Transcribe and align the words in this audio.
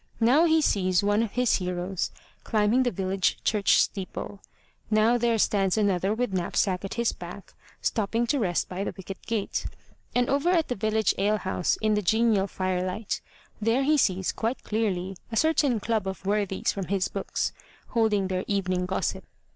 Now 0.19 0.45
he 0.45 0.61
sees 0.63 1.03
one 1.03 1.21
of 1.21 1.33
his 1.33 1.57
heroes 1.57 2.09
climbing 2.43 2.81
the 2.81 2.89
village 2.89 3.37
church 3.43 3.79
steeple; 3.79 4.39
now 4.89 5.15
there 5.19 5.37
stands 5.37 5.77
another 5.77 6.11
with 6.15 6.33
knapsack 6.33 6.83
at 6.83 6.95
his 6.95 7.11
back, 7.13 7.53
stopping 7.83 8.25
to 8.25 8.39
rest 8.39 8.67
by 8.67 8.83
the 8.83 8.95
wicket 8.97 9.21
gate, 9.27 9.67
and 10.15 10.27
over 10.27 10.49
at 10.49 10.69
the 10.69 10.75
village 10.75 11.13
ale 11.19 11.37
house 11.37 11.77
in 11.83 11.93
the 11.93 12.01
genial 12.01 12.47
firelight, 12.47 13.21
there 13.61 13.83
he 13.83 13.95
sees 13.95 14.31
quite 14.31 14.63
clearly 14.63 15.17
a 15.31 15.37
certain 15.37 15.79
club 15.79 16.07
of 16.07 16.25
worthies 16.25 16.71
from 16.71 16.85
his 16.87 17.07
books 17.07 17.53
holding 17.89 18.27
their 18.27 18.43
evening 18.47 18.87
gossip. 18.87 19.23